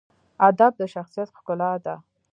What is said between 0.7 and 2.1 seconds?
د شخصیت ښکلا ده.